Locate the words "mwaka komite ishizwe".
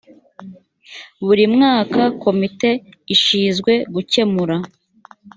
1.55-3.73